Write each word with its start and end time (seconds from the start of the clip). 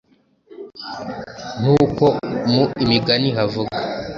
nkuko 1.59 2.05
mu 2.51 2.63
Imigani 2.83 3.29
havuga. 3.37 3.77